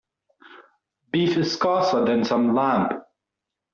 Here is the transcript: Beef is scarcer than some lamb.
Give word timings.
Beef 1.11 1.37
is 1.37 1.53
scarcer 1.53 2.03
than 2.03 2.23
some 2.25 2.55
lamb. 2.55 3.03